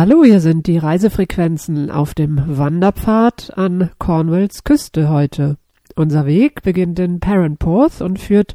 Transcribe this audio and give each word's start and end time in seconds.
Hallo, 0.00 0.24
hier 0.24 0.40
sind 0.40 0.66
die 0.66 0.78
Reisefrequenzen 0.78 1.90
auf 1.90 2.14
dem 2.14 2.42
Wanderpfad 2.46 3.52
an 3.58 3.90
Cornwalls 3.98 4.64
Küste 4.64 5.10
heute. 5.10 5.58
Unser 5.94 6.24
Weg 6.24 6.62
beginnt 6.62 6.98
in 6.98 7.20
Perranporth 7.20 8.00
und 8.00 8.18
führt 8.18 8.54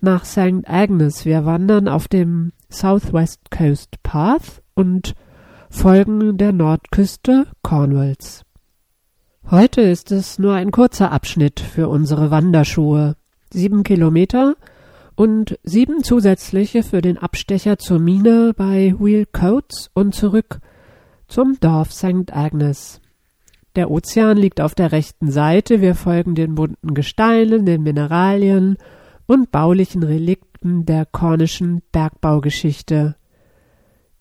nach 0.00 0.24
St. 0.24 0.66
Agnes. 0.66 1.24
Wir 1.24 1.44
wandern 1.44 1.86
auf 1.86 2.08
dem 2.08 2.50
Southwest 2.70 3.52
Coast 3.52 4.02
Path 4.02 4.62
und 4.74 5.14
folgen 5.70 6.38
der 6.38 6.50
Nordküste 6.50 7.46
Cornwalls. 7.62 8.42
Heute 9.48 9.80
ist 9.80 10.10
es 10.10 10.40
nur 10.40 10.54
ein 10.54 10.72
kurzer 10.72 11.12
Abschnitt 11.12 11.60
für 11.60 11.88
unsere 11.88 12.32
Wanderschuhe. 12.32 13.14
Sieben 13.52 13.84
Kilometer 13.84 14.56
und 15.16 15.58
sieben 15.62 16.02
zusätzliche 16.02 16.82
für 16.82 17.00
den 17.00 17.18
Abstecher 17.18 17.78
zur 17.78 17.98
Mine 17.98 18.52
bei 18.56 18.94
Wheel 18.98 19.26
Coates 19.26 19.90
und 19.94 20.14
zurück 20.14 20.60
zum 21.28 21.58
Dorf 21.60 21.92
St. 21.92 22.32
Agnes. 22.32 23.00
Der 23.76 23.90
Ozean 23.90 24.36
liegt 24.36 24.60
auf 24.60 24.74
der 24.74 24.92
rechten 24.92 25.30
Seite, 25.30 25.80
wir 25.80 25.94
folgen 25.94 26.34
den 26.34 26.54
bunten 26.54 26.94
Gesteinen, 26.94 27.66
den 27.66 27.82
Mineralien 27.82 28.76
und 29.26 29.50
baulichen 29.50 30.02
Relikten 30.02 30.86
der 30.86 31.06
kornischen 31.06 31.82
Bergbaugeschichte. 31.90 33.16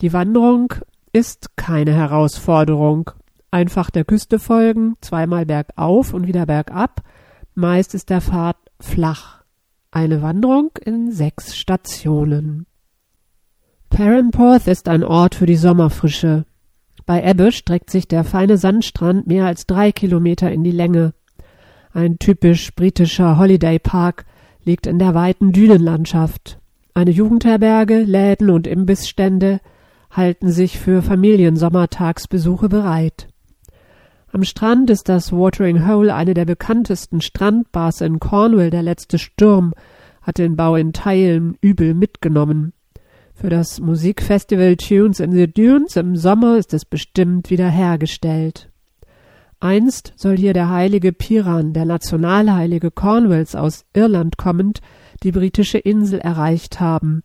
Die 0.01 0.11
Wanderung 0.11 0.73
ist 1.11 1.55
keine 1.55 1.93
Herausforderung. 1.93 3.11
Einfach 3.51 3.91
der 3.91 4.05
Küste 4.05 4.39
folgen, 4.39 4.95
zweimal 5.01 5.45
bergauf 5.45 6.13
und 6.13 6.25
wieder 6.25 6.47
bergab, 6.47 7.03
meist 7.53 7.93
ist 7.93 8.09
der 8.09 8.21
Pfad 8.21 8.57
flach. 8.79 9.42
Eine 9.95 10.23
Wanderung 10.23 10.71
in 10.83 11.11
sechs 11.11 11.55
Stationen. 11.55 12.65
Perranporth 13.91 14.65
ist 14.65 14.89
ein 14.89 15.03
Ort 15.03 15.35
für 15.35 15.45
die 15.45 15.55
Sommerfrische. 15.55 16.45
Bei 17.05 17.23
Ebbe 17.23 17.51
streckt 17.51 17.91
sich 17.91 18.07
der 18.07 18.23
feine 18.23 18.57
Sandstrand 18.57 19.27
mehr 19.27 19.45
als 19.45 19.67
drei 19.67 19.91
Kilometer 19.91 20.51
in 20.51 20.63
die 20.63 20.71
Länge. 20.71 21.13
Ein 21.91 22.17
typisch 22.17 22.73
britischer 22.73 23.37
Holiday 23.37 23.77
Park 23.77 24.25
liegt 24.63 24.87
in 24.87 24.97
der 24.97 25.13
weiten 25.13 25.51
Dünenlandschaft. 25.51 26.57
Eine 26.95 27.11
Jugendherberge, 27.11 27.99
Läden 27.99 28.49
und 28.49 28.65
Imbissstände 28.65 29.59
halten 30.09 30.49
sich 30.49 30.79
für 30.79 31.03
Familiensommertagsbesuche 31.03 32.67
bereit. 32.67 33.27
Am 34.33 34.43
Strand 34.43 34.89
ist 34.89 35.09
das 35.09 35.31
Watering 35.31 35.87
Hole 35.87 36.11
eine 36.11 36.33
der 36.33 36.45
bekanntesten 36.45 37.21
Strandbars 37.21 38.01
in 38.01 38.19
Cornwall. 38.19 38.71
Der 38.71 38.81
letzte 38.81 39.19
Sturm 39.19 39.75
hat 40.23 40.39
den 40.39 40.55
Bau 40.55 40.75
in 40.75 40.91
Teilen 40.91 41.55
übel 41.61 41.93
mitgenommen. 41.93 42.73
Für 43.35 43.51
das 43.51 43.79
Musikfestival 43.79 44.75
Tunes 44.77 45.19
in 45.19 45.33
the 45.33 45.45
Dunes 45.45 45.95
im 45.97 46.15
Sommer 46.15 46.57
ist 46.57 46.73
es 46.73 46.83
bestimmt 46.83 47.51
wiederhergestellt. 47.51 48.71
Einst 49.59 50.13
soll 50.15 50.35
hier 50.35 50.53
der 50.53 50.71
heilige 50.71 51.13
Piran, 51.13 51.73
der 51.73 51.85
Nationalheilige 51.85 52.89
Cornwalls 52.89 53.53
aus 53.53 53.85
Irland 53.93 54.37
kommend, 54.37 54.81
die 55.21 55.31
britische 55.31 55.77
Insel 55.77 56.17
erreicht 56.17 56.79
haben. 56.79 57.21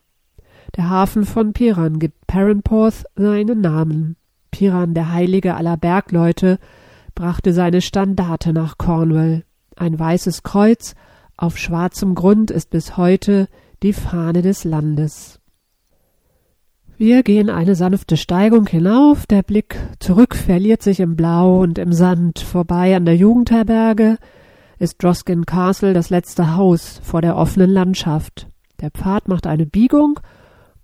Der 0.77 0.91
Hafen 0.91 1.25
von 1.25 1.55
Piran 1.55 2.00
gibt 2.00 2.27
Perranporth 2.27 3.06
seinen 3.17 3.62
Namen. 3.62 4.17
Piran, 4.50 4.93
der 4.93 5.11
Heilige 5.11 5.55
aller 5.55 5.78
Bergleute, 5.78 6.59
brachte 7.19 7.52
seine 7.52 7.80
Standarte 7.80 8.52
nach 8.52 8.78
Cornwall. 8.78 9.42
Ein 9.74 9.98
weißes 9.98 10.44
Kreuz 10.44 10.94
auf 11.36 11.58
schwarzem 11.58 12.14
Grund 12.14 12.52
ist 12.52 12.70
bis 12.70 12.97
heute 12.97 13.48
die 13.83 13.92
Fahne 13.92 14.41
des 14.41 14.62
Landes. 14.62 15.41
Wir 16.97 17.25
gehen 17.25 17.50
eine 17.50 17.75
sanfte 17.75 18.16
Steigung 18.16 18.69
hinauf, 18.69 19.26
der 19.26 19.43
Blick 19.43 19.81
zurück 19.98 20.37
verliert 20.37 20.81
sich 20.81 21.00
im 21.00 21.16
Blau 21.16 21.60
und 21.60 21.78
im 21.78 21.93
Sand. 21.93 22.38
Vorbei 22.38 22.94
an 22.94 23.04
der 23.04 23.16
Jugendherberge 23.16 24.19
ist 24.78 25.03
Droskin 25.03 25.44
Castle 25.44 25.94
das 25.94 26.10
letzte 26.10 26.54
Haus 26.54 27.00
vor 27.03 27.20
der 27.20 27.37
offenen 27.37 27.70
Landschaft. 27.70 28.47
Der 28.81 28.93
Pfad 28.93 29.26
macht 29.26 29.48
eine 29.48 29.66
Biegung 29.66 30.20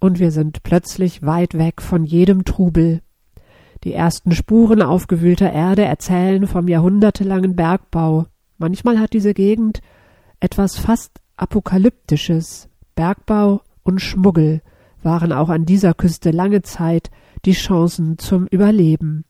und 0.01 0.19
wir 0.19 0.33
sind 0.33 0.65
plötzlich 0.65 1.23
weit 1.23 1.55
weg 1.55 1.81
von 1.81 2.03
jedem 2.03 2.45
Trubel. 2.45 3.04
Die 3.85 3.93
ersten 3.93 4.33
Spuren 4.33 4.81
aufgewühlter 4.81 5.53
Erde 5.53 5.85
erzählen 5.85 6.47
vom 6.47 6.69
jahrhundertelangen 6.69 7.55
Bergbau. 7.55 8.27
Manchmal 8.57 8.99
hat 8.99 9.13
diese 9.13 9.35
Gegend 9.35 9.81
etwas 10.41 10.79
fast 10.79 11.21
Apokalyptisches. 11.37 12.71
Bergbau 12.95 13.61
und 13.83 14.01
Schmuggel 14.01 14.63
waren 15.03 15.33
auch 15.33 15.51
an 15.51 15.67
dieser 15.67 15.93
Küste 15.93 16.31
lange 16.31 16.63
Zeit 16.63 17.11
die 17.45 17.53
Chancen 17.53 18.17
zum 18.19 18.47
Überleben. 18.47 19.27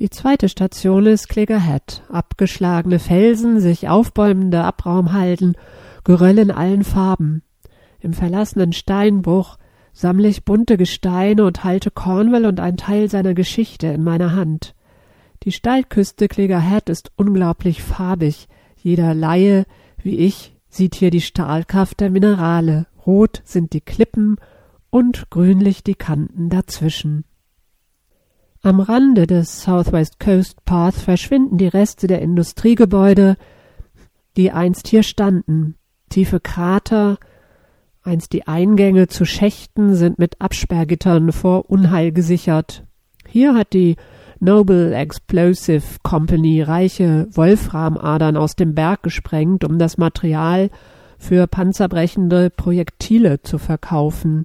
Die 0.00 0.10
zweite 0.10 0.48
Station 0.48 1.06
ist 1.06 1.28
Cleggerhead. 1.28 2.02
Abgeschlagene 2.10 2.98
Felsen, 2.98 3.60
sich 3.60 3.88
aufbäumende 3.88 4.64
Abraumhalden, 4.64 5.56
Geröll 6.02 6.38
in 6.38 6.50
allen 6.50 6.82
Farben. 6.82 7.42
Im 8.00 8.12
verlassenen 8.12 8.72
Steinbruch 8.72 9.56
sammle 9.94 10.28
ich 10.28 10.44
bunte 10.44 10.76
Gesteine 10.76 11.44
und 11.44 11.64
halte 11.64 11.90
Cornwall 11.90 12.44
und 12.44 12.60
ein 12.60 12.76
Teil 12.76 13.08
seiner 13.08 13.32
Geschichte 13.32 13.86
in 13.86 14.02
meiner 14.02 14.32
Hand. 14.32 14.74
Die 15.44 15.52
Steilküste 15.52 16.28
Clegar 16.28 16.60
Head 16.60 16.88
ist 16.88 17.12
unglaublich 17.16 17.82
farbig. 17.82 18.48
Jeder 18.76 19.14
Laie, 19.14 19.64
wie 20.02 20.18
ich, 20.18 20.54
sieht 20.68 20.96
hier 20.96 21.10
die 21.10 21.20
Stahlkraft 21.20 22.00
der 22.00 22.10
Minerale. 22.10 22.86
Rot 23.06 23.40
sind 23.44 23.72
die 23.72 23.80
Klippen 23.80 24.36
und 24.90 25.30
grünlich 25.30 25.84
die 25.84 25.94
Kanten 25.94 26.50
dazwischen. 26.50 27.24
Am 28.62 28.80
Rande 28.80 29.26
des 29.26 29.62
Southwest 29.62 30.18
Coast 30.18 30.64
Path 30.64 30.94
verschwinden 30.94 31.58
die 31.58 31.68
Reste 31.68 32.06
der 32.06 32.22
Industriegebäude, 32.22 33.36
die 34.36 34.50
einst 34.50 34.88
hier 34.88 35.02
standen. 35.02 35.76
Tiefe 36.08 36.40
Krater, 36.40 37.18
Einst 38.06 38.34
die 38.34 38.46
Eingänge 38.46 39.08
zu 39.08 39.24
Schächten 39.24 39.94
sind 39.94 40.18
mit 40.18 40.38
Absperrgittern 40.38 41.32
vor 41.32 41.70
Unheil 41.70 42.12
gesichert. 42.12 42.84
Hier 43.26 43.54
hat 43.54 43.72
die 43.72 43.96
Noble 44.40 44.94
Explosive 44.94 46.00
Company 46.02 46.60
reiche 46.60 47.26
Wolframadern 47.30 48.36
aus 48.36 48.56
dem 48.56 48.74
Berg 48.74 49.02
gesprengt, 49.02 49.64
um 49.64 49.78
das 49.78 49.96
Material 49.96 50.68
für 51.18 51.46
panzerbrechende 51.46 52.50
Projektile 52.50 53.40
zu 53.40 53.56
verkaufen. 53.56 54.44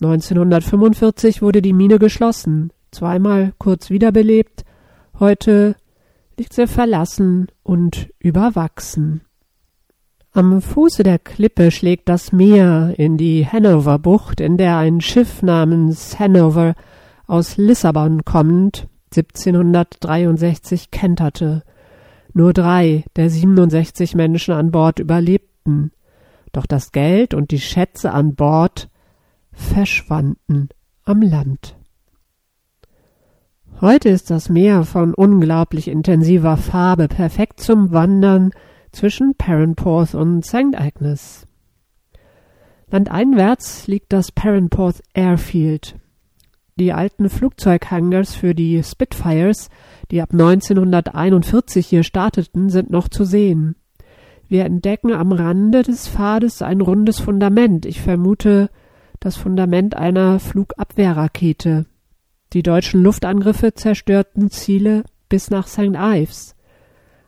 1945 0.00 1.42
wurde 1.42 1.62
die 1.62 1.72
Mine 1.72 1.98
geschlossen, 1.98 2.72
zweimal 2.92 3.54
kurz 3.58 3.90
wiederbelebt, 3.90 4.64
heute 5.18 5.74
liegt 6.38 6.52
sie 6.52 6.68
verlassen 6.68 7.48
und 7.64 8.08
überwachsen. 8.20 9.22
Am 10.34 10.62
Fuße 10.62 11.02
der 11.02 11.18
Klippe 11.18 11.70
schlägt 11.70 12.08
das 12.08 12.32
Meer 12.32 12.94
in 12.96 13.18
die 13.18 13.46
Hanover 13.46 13.98
Bucht, 13.98 14.40
in 14.40 14.56
der 14.56 14.78
ein 14.78 15.02
Schiff 15.02 15.42
namens 15.42 16.18
Hanover 16.18 16.74
aus 17.26 17.58
Lissabon 17.58 18.24
kommend 18.24 18.88
1763 19.14 20.90
kenterte. 20.90 21.62
Nur 22.32 22.54
drei 22.54 23.04
der 23.14 23.28
67 23.28 24.14
Menschen 24.14 24.54
an 24.54 24.70
Bord 24.70 25.00
überlebten. 25.00 25.92
Doch 26.52 26.64
das 26.64 26.92
Geld 26.92 27.34
und 27.34 27.50
die 27.50 27.60
Schätze 27.60 28.12
an 28.12 28.34
Bord 28.34 28.88
verschwanden 29.52 30.70
am 31.04 31.20
Land. 31.20 31.76
Heute 33.82 34.08
ist 34.08 34.30
das 34.30 34.48
Meer 34.48 34.84
von 34.84 35.12
unglaublich 35.12 35.88
intensiver 35.88 36.56
Farbe, 36.56 37.08
perfekt 37.08 37.60
zum 37.60 37.92
Wandern, 37.92 38.52
zwischen 38.92 39.34
Perranporth 39.34 40.14
und 40.14 40.44
St. 40.44 40.74
Agnes. 40.74 41.46
Landeinwärts 42.90 43.86
liegt 43.86 44.12
das 44.12 44.32
Perranporth 44.32 45.02
Airfield. 45.14 45.96
Die 46.76 46.92
alten 46.92 47.28
Flugzeughangars 47.28 48.34
für 48.34 48.54
die 48.54 48.82
Spitfires, 48.82 49.68
die 50.10 50.20
ab 50.20 50.30
1941 50.32 51.86
hier 51.86 52.02
starteten, 52.02 52.70
sind 52.70 52.90
noch 52.90 53.08
zu 53.08 53.24
sehen. 53.24 53.76
Wir 54.48 54.66
entdecken 54.66 55.12
am 55.12 55.32
Rande 55.32 55.82
des 55.82 56.08
Pfades 56.08 56.60
ein 56.60 56.80
rundes 56.82 57.20
Fundament. 57.20 57.86
Ich 57.86 58.00
vermute 58.00 58.68
das 59.20 59.36
Fundament 59.36 59.96
einer 59.96 60.38
Flugabwehrrakete. 60.38 61.86
Die 62.52 62.62
deutschen 62.62 63.02
Luftangriffe 63.02 63.72
zerstörten 63.72 64.50
Ziele 64.50 65.04
bis 65.30 65.48
nach 65.48 65.66
St. 65.66 65.94
Ives. 65.96 66.54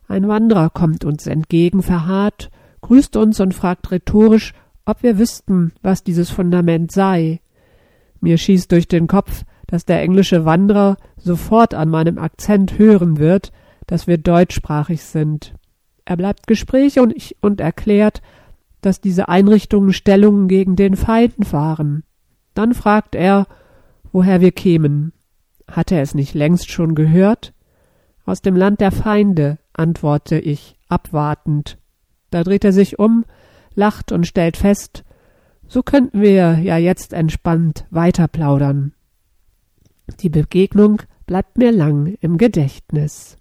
Ein 0.06 0.28
Wanderer 0.28 0.70
kommt 0.70 1.04
uns 1.04 1.26
entgegen, 1.26 1.82
verharrt, 1.82 2.50
grüßt 2.82 3.16
uns 3.16 3.40
und 3.40 3.54
fragt 3.54 3.90
rhetorisch, 3.90 4.52
ob 4.84 5.02
wir 5.02 5.18
wüssten, 5.18 5.72
was 5.82 6.04
dieses 6.04 6.30
Fundament 6.30 6.92
sei. 6.92 7.40
Mir 8.20 8.36
schießt 8.36 8.70
durch 8.70 8.88
den 8.88 9.06
Kopf, 9.06 9.44
dass 9.66 9.86
der 9.86 10.02
englische 10.02 10.44
Wanderer 10.44 10.96
sofort 11.16 11.74
an 11.74 11.88
meinem 11.88 12.18
Akzent 12.18 12.78
hören 12.78 13.18
wird, 13.18 13.52
dass 13.86 14.06
wir 14.06 14.18
deutschsprachig 14.18 15.02
sind. 15.02 15.54
Er 16.04 16.16
bleibt 16.16 16.46
gesprächig 16.46 17.00
und, 17.00 17.14
und 17.40 17.60
erklärt, 17.60 18.20
dass 18.82 19.00
diese 19.00 19.28
Einrichtungen 19.28 19.94
Stellungen 19.94 20.48
gegen 20.48 20.76
den 20.76 20.96
Feind 20.96 21.52
waren. 21.52 22.04
Dann 22.52 22.74
fragt 22.74 23.14
er, 23.14 23.46
woher 24.12 24.42
wir 24.42 24.52
kämen. 24.52 25.12
Hatte 25.66 25.94
er 25.94 26.02
es 26.02 26.14
nicht 26.14 26.34
längst 26.34 26.70
schon 26.70 26.94
gehört? 26.94 27.53
Aus 28.25 28.41
dem 28.41 28.56
Land 28.56 28.81
der 28.81 28.91
Feinde, 28.91 29.59
antworte 29.73 30.38
ich, 30.38 30.79
abwartend. 30.88 31.79
Da 32.31 32.43
dreht 32.43 32.65
er 32.65 32.73
sich 32.73 32.99
um, 32.99 33.25
lacht 33.75 34.12
und 34.12 34.26
stellt 34.26 34.56
fest, 34.56 35.05
so 35.67 35.82
könnten 35.82 36.21
wir 36.21 36.59
ja 36.59 36.76
jetzt 36.76 37.12
entspannt 37.12 37.87
weiterplaudern. 37.91 38.93
Die 40.21 40.29
Begegnung 40.29 41.03
bleibt 41.26 41.59
mir 41.59 41.73
lang 41.73 42.17
im 42.21 42.38
Gedächtnis. 42.38 43.37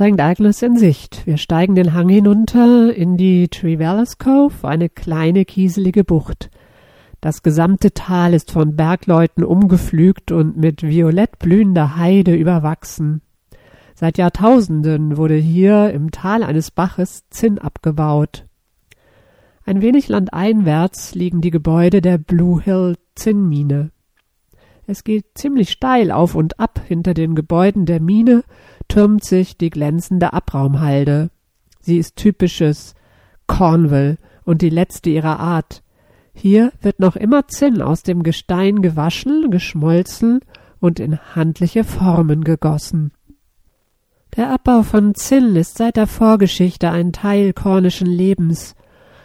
St. 0.00 0.18
Agnes 0.18 0.62
in 0.62 0.78
Sicht. 0.78 1.26
Wir 1.26 1.36
steigen 1.36 1.74
den 1.74 1.92
Hang 1.92 2.08
hinunter 2.08 2.90
in 2.94 3.18
die 3.18 3.48
Trevallis 3.48 4.16
Cove, 4.16 4.66
eine 4.66 4.88
kleine 4.88 5.44
kieselige 5.44 6.04
Bucht. 6.04 6.48
Das 7.20 7.42
gesamte 7.42 7.92
Tal 7.92 8.32
ist 8.32 8.50
von 8.50 8.76
Bergleuten 8.76 9.44
umgepflügt 9.44 10.32
und 10.32 10.56
mit 10.56 10.82
violett 10.82 11.38
blühender 11.38 11.96
Heide 11.96 12.34
überwachsen. 12.34 13.20
Seit 13.94 14.16
Jahrtausenden 14.16 15.18
wurde 15.18 15.34
hier 15.34 15.90
im 15.90 16.12
Tal 16.12 16.44
eines 16.44 16.70
Baches 16.70 17.28
Zinn 17.28 17.58
abgebaut. 17.58 18.46
Ein 19.66 19.82
wenig 19.82 20.08
landeinwärts 20.08 21.14
liegen 21.14 21.42
die 21.42 21.50
Gebäude 21.50 22.00
der 22.00 22.16
Blue 22.16 22.62
Hill 22.62 22.96
Zinnmine. 23.16 23.90
Es 24.86 25.04
geht 25.04 25.26
ziemlich 25.34 25.70
steil 25.70 26.10
auf 26.10 26.34
und 26.34 26.58
ab 26.58 26.80
hinter 26.88 27.12
den 27.12 27.34
Gebäuden 27.34 27.84
der 27.84 28.00
Mine 28.00 28.44
türmt 28.90 29.24
sich 29.24 29.56
die 29.56 29.70
glänzende 29.70 30.32
Abraumhalde. 30.32 31.30
Sie 31.80 31.96
ist 31.96 32.16
typisches 32.16 32.94
Cornwall 33.46 34.18
und 34.44 34.62
die 34.62 34.68
letzte 34.68 35.10
ihrer 35.10 35.38
Art. 35.38 35.82
Hier 36.34 36.72
wird 36.82 37.00
noch 37.00 37.16
immer 37.16 37.46
Zinn 37.48 37.80
aus 37.82 38.02
dem 38.02 38.22
Gestein 38.22 38.82
gewaschen, 38.82 39.50
geschmolzen 39.50 40.40
und 40.80 41.00
in 41.00 41.18
handliche 41.34 41.84
Formen 41.84 42.44
gegossen. 42.44 43.12
Der 44.36 44.50
Abbau 44.52 44.82
von 44.82 45.14
Zinn 45.14 45.56
ist 45.56 45.78
seit 45.78 45.96
der 45.96 46.06
Vorgeschichte 46.06 46.90
ein 46.90 47.12
Teil 47.12 47.52
kornischen 47.52 48.06
Lebens. 48.06 48.74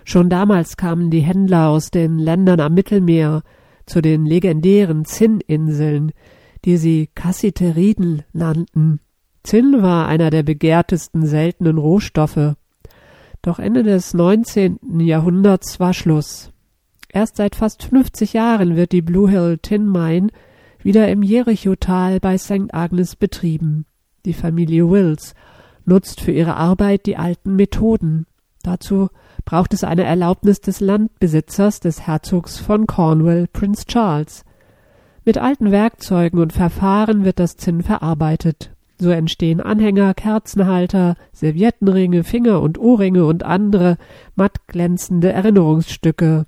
Schon 0.04 0.30
damals 0.30 0.78
kamen 0.78 1.10
die 1.10 1.22
Händler 1.22 1.70
aus 1.70 1.90
den 1.92 2.20
Ländern 2.20 2.60
am 2.60 2.74
Mittelmeer 2.74 3.44
zu 3.86 4.02
den 4.02 4.26
legendären 4.26 5.06
Zinninseln, 5.06 6.12
die 6.66 6.78
sie 6.78 7.10
Kassiteriden 7.14 8.24
nannten. 8.34 9.00
Zinn 9.46 9.84
war 9.84 10.08
einer 10.08 10.32
der 10.32 10.44
begehrtesten 10.44 11.26
seltenen 11.26 11.78
Rohstoffe. 11.78 12.56
Doch 13.42 13.60
Ende 13.60 13.84
des 13.84 14.16
19. 14.16 15.00
Jahrhunderts 15.00 15.80
war 15.80 15.94
Schluss. 15.94 16.52
Erst 17.10 17.38
seit 17.38 17.56
fast 17.56 17.84
50 17.84 18.34
Jahren 18.34 18.76
wird 18.76 18.92
die 18.92 19.04
Blue 19.04 19.30
Hill 19.30 19.60
Tin 19.62 19.88
Mine 19.88 20.30
wieder 20.82 21.08
im 21.10 21.24
Jerichotal 21.24 22.20
bei 22.20 22.38
St. 22.38 22.74
Agnes 22.74 23.16
betrieben. 23.16 23.86
Die 24.26 24.34
Familie 24.34 24.90
Wills 24.90 25.36
nutzt 25.86 26.22
für 26.22 26.32
ihre 26.32 26.56
Arbeit 26.56 27.06
die 27.06 27.18
alten 27.18 27.56
Methoden. 27.56 28.26
Dazu 28.64 29.10
braucht 29.46 29.76
es 29.76 29.84
eine 29.84 30.04
Erlaubnis 30.04 30.60
des 30.60 30.80
Landbesitzers 30.80 31.80
des 31.80 32.08
Herzogs 32.08 32.58
von 32.58 32.88
Cornwall, 32.88 33.48
Prince 33.54 33.86
Charles. 33.86 34.44
Mit 35.24 35.38
alten 35.38 35.72
Werkzeugen 35.72 36.40
und 36.40 36.52
Verfahren 36.52 37.24
wird 37.24 37.40
das 37.40 37.58
Zinn 37.58 37.84
verarbeitet. 37.84 38.75
So 38.98 39.10
entstehen 39.10 39.60
Anhänger, 39.60 40.14
Kerzenhalter, 40.14 41.16
Serviettenringe, 41.34 42.24
Finger- 42.24 42.62
und 42.62 42.78
Ohrringe 42.78 43.26
und 43.26 43.44
andere 43.44 43.98
matt 44.36 44.68
glänzende 44.68 45.32
Erinnerungsstücke. 45.32 46.46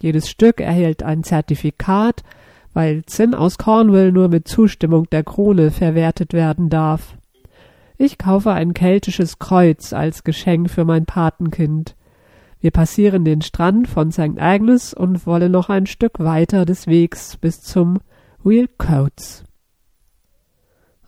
Jedes 0.00 0.28
Stück 0.28 0.60
erhält 0.60 1.02
ein 1.02 1.22
Zertifikat, 1.22 2.22
weil 2.74 3.04
Zinn 3.06 3.34
aus 3.34 3.56
Cornwall 3.56 4.12
nur 4.12 4.28
mit 4.28 4.48
Zustimmung 4.48 5.08
der 5.10 5.24
Krone 5.24 5.70
verwertet 5.70 6.32
werden 6.32 6.68
darf. 6.68 7.16
Ich 7.96 8.18
kaufe 8.18 8.50
ein 8.50 8.74
keltisches 8.74 9.38
Kreuz 9.38 9.94
als 9.94 10.24
Geschenk 10.24 10.70
für 10.70 10.84
mein 10.84 11.06
Patenkind. 11.06 11.96
Wir 12.60 12.70
passieren 12.70 13.24
den 13.24 13.40
Strand 13.40 13.88
von 13.88 14.12
St. 14.12 14.38
Agnes 14.38 14.92
und 14.92 15.26
wollen 15.26 15.52
noch 15.52 15.70
ein 15.70 15.86
Stück 15.86 16.18
weiter 16.18 16.66
des 16.66 16.86
Wegs 16.86 17.36
bis 17.38 17.62
zum 17.62 17.98
Wheel 18.42 18.68
Coats. 18.76 19.45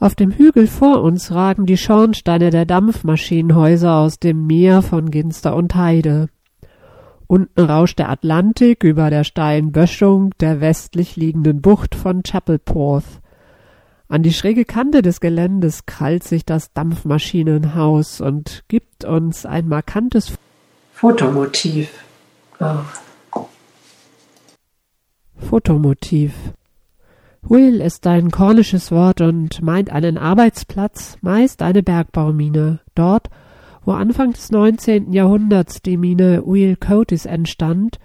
Auf 0.01 0.15
dem 0.15 0.31
Hügel 0.31 0.69
vor 0.69 1.03
uns 1.03 1.33
ragen 1.33 1.67
die 1.67 1.77
Schornsteine 1.77 2.51
der 2.51 2.67
Dampfmaschinenhäuser 2.67 3.97
aus 3.97 4.21
dem 4.21 4.47
Meer 4.47 4.83
von 4.83 5.11
Ginster 5.11 5.57
und 5.57 5.75
Heide. 5.75 6.29
Unten 7.27 7.61
rauscht 7.61 7.99
der 7.99 8.09
Atlantik 8.09 8.85
über 8.85 9.11
der 9.11 9.25
steilen 9.25 9.73
Böschung 9.73 10.33
der 10.39 10.61
westlich 10.61 11.17
liegenden 11.17 11.61
Bucht 11.61 11.97
von 11.97 12.23
Chapelporth. 12.23 13.21
An 14.09 14.23
die 14.23 14.33
schräge 14.33 14.65
Kante 14.65 15.03
des 15.03 15.21
Geländes 15.21 15.85
krallt 15.85 16.23
sich 16.23 16.47
das 16.47 16.73
Dampfmaschinenhaus 16.73 18.21
und 18.21 18.65
gibt 18.69 19.05
uns 19.05 19.45
ein 19.45 19.69
markantes 19.69 20.39
Fotomotiv. 20.93 21.91
Oh. 22.61 23.45
Fotomotiv. 25.37 26.33
Will 27.43 27.81
ist 27.81 28.07
ein 28.07 28.31
kornisches 28.31 28.91
Wort 28.91 29.21
und 29.21 29.63
meint 29.63 29.91
einen 29.91 30.19
Arbeitsplatz, 30.19 31.19
meist 31.21 31.63
eine 31.63 31.83
Bergbaumine. 31.83 32.81
Dort, 32.95 33.29
wo 33.85 33.93
Anfang 33.93 34.33
des 34.33 34.51
19. 34.51 35.13
Jahrhunderts 35.13 35.81
die 35.81 35.97
Mine 35.97 36.43
Wheel 36.45 36.77
Coatis 36.77 37.27
entstand, 37.27 37.99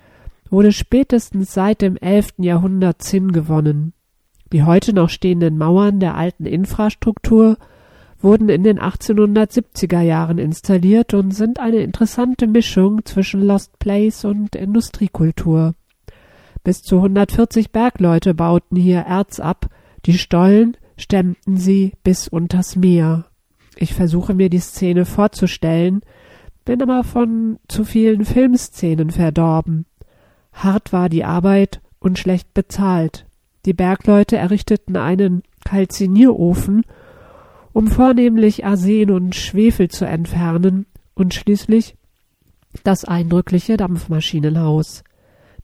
wurde 0.50 0.72
spätestens 0.72 1.54
seit 1.54 1.82
dem 1.82 1.98
11. 1.98 2.36
Jahrhundert 2.38 3.02
Zinn 3.02 3.32
gewonnen. 3.32 3.94
Die 4.52 4.64
heute 4.64 4.94
noch 4.94 5.10
stehenden 5.10 5.58
Mauern 5.58 6.00
der 6.00 6.16
alten 6.16 6.46
Infrastruktur 6.46 7.58
wurden 8.20 8.50
in 8.50 8.64
den 8.64 8.80
1870er 8.80 10.02
Jahren 10.02 10.38
installiert 10.38 11.14
und 11.14 11.32
sind 11.32 11.60
eine 11.60 11.78
interessante 11.78 12.48
Mischung 12.48 13.04
zwischen 13.04 13.42
Lost 13.42 13.80
Place 13.80 14.26
und 14.26 14.56
Industriekultur. 14.56 15.74
Bis 16.63 16.82
zu 16.82 16.98
140 16.98 17.72
Bergleute 17.72 18.34
bauten 18.34 18.75
hier 18.75 19.01
Erz 19.01 19.39
ab, 19.39 19.70
die 20.05 20.17
Stollen 20.17 20.77
stemmten 20.98 21.58
sie 21.58 21.93
bis 22.03 22.27
unters 22.27 22.75
Meer. 22.75 23.25
Ich 23.75 23.93
versuche 23.93 24.34
mir 24.34 24.50
die 24.50 24.60
Szene 24.60 25.05
vorzustellen, 25.05 26.01
bin 26.65 26.82
aber 26.82 27.03
von 27.03 27.60
zu 27.67 27.84
vielen 27.84 28.24
Filmszenen 28.24 29.10
verdorben. 29.10 29.86
Hart 30.53 30.93
war 30.93 31.10
die 31.10 31.25
Arbeit 31.25 31.82
und 32.00 32.20
schlecht 32.20 32.53
bezahlt. 32.53 33.25
Die 33.65 33.74
Bergleute 33.74 34.38
errichteten 34.38 34.96
einen 34.96 35.43
Kalzinierofen, 35.65 36.86
um 37.74 37.88
vornehmlich 37.88 38.65
Arsen 38.65 39.10
und 39.10 39.36
Schwefel 39.36 39.89
zu 39.89 40.05
entfernen, 40.05 40.86
und 41.15 41.34
schließlich 41.34 41.96
das 42.84 43.05
eindrückliche 43.05 43.77
Dampfmaschinenhaus. 43.77 45.03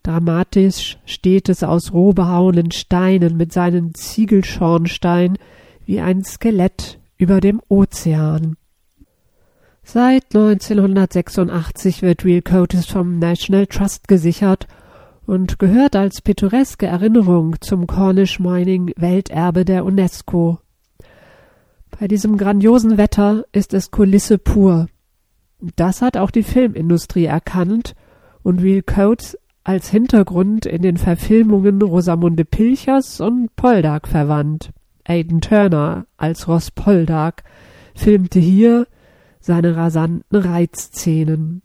Dramatisch 0.09 0.97
steht 1.05 1.49
es 1.49 1.61
aus 1.61 1.93
roh 1.93 2.13
behauenen 2.13 2.71
Steinen 2.71 3.37
mit 3.37 3.53
seinen 3.53 3.93
Ziegelschornstein 3.93 5.37
wie 5.85 5.99
ein 5.99 6.23
Skelett 6.23 6.99
über 7.17 7.39
dem 7.39 7.61
Ozean. 7.69 8.57
Seit 9.83 10.23
1986 10.33 12.01
wird 12.01 12.25
Real 12.25 12.41
Coatis 12.41 12.87
vom 12.87 13.19
National 13.19 13.67
Trust 13.67 14.07
gesichert 14.07 14.65
und 15.27 15.59
gehört 15.59 15.95
als 15.95 16.23
pittoreske 16.23 16.87
Erinnerung 16.87 17.57
zum 17.61 17.85
Cornish 17.85 18.39
Mining 18.39 18.91
Welterbe 18.97 19.63
der 19.63 19.85
UNESCO. 19.85 20.57
Bei 21.99 22.07
diesem 22.07 22.35
grandiosen 22.35 22.97
Wetter 22.97 23.43
ist 23.51 23.75
es 23.75 23.91
Kulisse 23.91 24.39
pur. 24.39 24.87
Das 25.75 26.01
hat 26.01 26.17
auch 26.17 26.31
die 26.31 26.41
Filmindustrie 26.41 27.25
erkannt 27.25 27.93
und 28.41 28.63
Real 28.63 28.81
Coats 28.81 29.37
als 29.69 29.87
Hintergrund 29.91 30.65
in 30.65 30.81
den 30.81 30.97
Verfilmungen 30.97 31.79
Rosamunde 31.83 32.43
Pilchers 32.43 33.21
und 33.21 33.55
Poldark 33.55 34.07
verwandt. 34.07 34.71
Aidan 35.03 35.41
Turner 35.41 36.07
als 36.17 36.47
Ross 36.47 36.71
Poldark 36.71 37.43
filmte 37.93 38.39
hier 38.39 38.87
seine 39.39 39.75
rasanten 39.75 40.39
Reizszenen. 40.39 41.61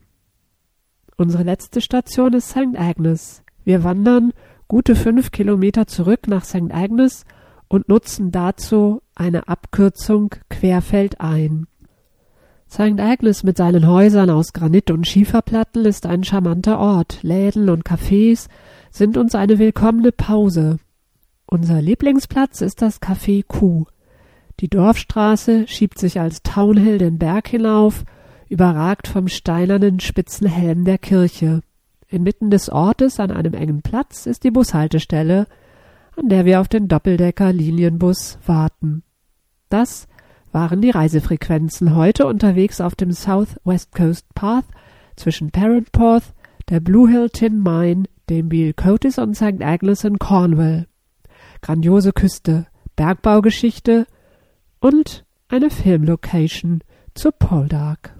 Unsere 1.16 1.44
letzte 1.44 1.80
Station 1.80 2.34
ist 2.34 2.50
St. 2.50 2.76
Agnes. 2.76 3.42
Wir 3.64 3.84
wandern 3.84 4.34
gute 4.68 4.96
fünf 4.96 5.30
Kilometer 5.30 5.86
zurück 5.86 6.28
nach 6.28 6.44
St. 6.44 6.74
Agnes 6.74 7.24
und 7.68 7.88
nutzen 7.88 8.30
dazu 8.30 9.00
eine 9.14 9.48
Abkürzung 9.48 10.34
querfeldein. 10.50 11.68
St. 12.74 12.98
Agnes 12.98 13.44
mit 13.44 13.56
seinen 13.56 13.86
Häusern 13.86 14.30
aus 14.30 14.52
Granit 14.52 14.90
und 14.90 15.06
Schieferplatten 15.06 15.84
ist 15.84 16.06
ein 16.06 16.24
charmanter 16.24 16.80
Ort. 16.80 17.22
Läden 17.22 17.68
und 17.70 17.84
Cafés 17.84 18.48
sind 18.90 19.16
uns 19.16 19.36
eine 19.36 19.60
willkommene 19.60 20.10
Pause. 20.10 20.78
Unser 21.46 21.80
Lieblingsplatz 21.80 22.62
ist 22.62 22.82
das 22.82 23.00
Café 23.00 23.44
Kuh. 23.46 23.84
Die 24.58 24.66
Dorfstraße 24.66 25.68
schiebt 25.68 26.00
sich 26.00 26.18
als 26.18 26.42
Townhill 26.42 26.98
den 26.98 27.16
Berg 27.16 27.46
hinauf, 27.46 28.02
überragt 28.48 29.06
vom 29.06 29.28
steinernen 29.28 30.00
spitzen 30.00 30.48
Helm 30.48 30.84
der 30.84 30.98
Kirche. 30.98 31.60
Inmitten 32.08 32.50
des 32.50 32.70
Ortes 32.70 33.20
an 33.20 33.30
einem 33.30 33.54
engen 33.54 33.82
Platz 33.82 34.26
ist 34.26 34.42
die 34.42 34.50
Bushaltestelle, 34.50 35.46
an 36.16 36.28
der 36.28 36.44
wir 36.44 36.60
auf 36.60 36.66
den 36.66 36.88
Doppeldecker 36.88 37.52
Linienbus 37.52 38.38
warten. 38.44 39.04
Das 39.68 40.08
waren 40.54 40.80
die 40.80 40.90
Reisefrequenzen 40.90 41.96
heute 41.96 42.26
unterwegs 42.26 42.80
auf 42.80 42.94
dem 42.94 43.10
South 43.10 43.56
West 43.64 43.92
Coast 43.92 44.24
Path 44.34 44.64
zwischen 45.16 45.50
Parentporth, 45.50 46.32
der 46.68 46.78
Blue 46.78 47.10
Hill 47.10 47.28
Tin 47.28 47.60
Mine, 47.60 48.04
dem 48.30 48.48
Beale 48.48 48.72
Cotis 48.72 49.18
und 49.18 49.34
St. 49.34 49.60
Agnes 49.60 50.04
in 50.04 50.18
Cornwall. 50.18 50.86
Grandiose 51.60 52.12
Küste, 52.12 52.66
Bergbaugeschichte 52.94 54.06
und 54.78 55.24
eine 55.48 55.70
Filmlocation 55.70 56.82
zu 57.14 57.32
Poldark. 57.32 58.14